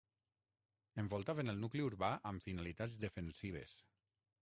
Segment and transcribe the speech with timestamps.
[1.03, 3.79] Envoltaven el nucli urbà amb finalitats defensives.